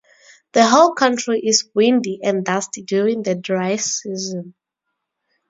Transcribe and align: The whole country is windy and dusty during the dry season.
The 0.53 0.65
whole 0.65 0.95
country 0.95 1.39
is 1.41 1.69
windy 1.75 2.21
and 2.23 2.43
dusty 2.43 2.81
during 2.81 3.21
the 3.21 3.35
dry 3.35 3.75
season. 3.75 4.55